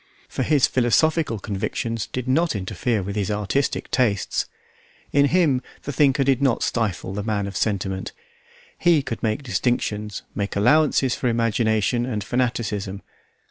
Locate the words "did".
2.07-2.27, 6.23-6.41